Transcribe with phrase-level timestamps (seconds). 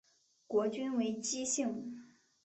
[0.47, 2.07] 国君为姬姓。